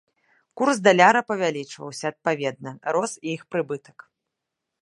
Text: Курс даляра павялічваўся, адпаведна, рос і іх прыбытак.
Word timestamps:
Курс 0.59 0.77
даляра 0.85 1.21
павялічваўся, 1.31 2.05
адпаведна, 2.13 2.71
рос 2.97 3.11
і 3.25 3.33
іх 3.37 3.41
прыбытак. 3.53 3.97